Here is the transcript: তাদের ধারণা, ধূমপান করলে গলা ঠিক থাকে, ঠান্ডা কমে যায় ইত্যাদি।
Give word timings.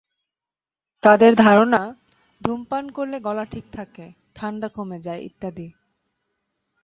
তাদের 1.03 1.31
ধারণা, 1.35 1.81
ধূমপান 2.41 2.85
করলে 2.89 3.17
গলা 3.19 3.45
ঠিক 3.45 3.65
থাকে, 3.71 4.05
ঠান্ডা 4.35 4.67
কমে 4.69 4.99
যায় 4.99 5.21
ইত্যাদি। 5.21 5.67